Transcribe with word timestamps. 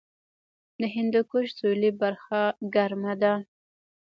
د 0.79 0.83
هندوکش 0.95 1.47
سویلي 1.59 1.91
برخه 2.01 2.41
ګرمه 2.75 3.13
ده 3.21 3.33